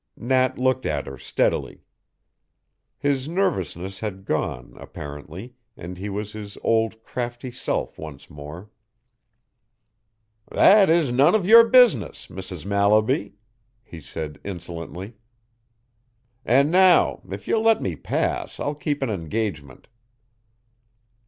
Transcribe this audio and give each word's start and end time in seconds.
Nat 0.17 0.57
looked 0.57 0.87
at 0.87 1.05
her 1.05 1.15
steadily. 1.19 1.83
His 2.97 3.29
nervousness 3.29 3.99
had 3.99 4.25
gone, 4.25 4.73
apparently, 4.79 5.53
and 5.77 5.95
he 5.95 6.09
was 6.09 6.31
his 6.33 6.57
old 6.63 7.03
crafty 7.03 7.51
self 7.51 7.99
once 7.99 8.27
more. 8.27 8.71
"That 10.49 10.89
is 10.89 11.11
none 11.11 11.35
of 11.35 11.45
your 11.45 11.69
business, 11.69 12.25
Mrs. 12.31 12.65
Mallaby," 12.65 13.35
he 13.83 14.01
said 14.01 14.39
insolently. 14.43 15.17
"And 16.43 16.71
now 16.71 17.21
if 17.29 17.47
you'll 17.47 17.61
let 17.61 17.79
me 17.79 17.95
pass 17.95 18.59
I'll 18.59 18.73
keep 18.73 19.03
an 19.03 19.11
engagement." 19.11 19.87